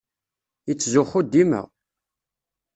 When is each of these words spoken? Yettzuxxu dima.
Yettzuxxu 0.67 1.21
dima. 1.31 1.61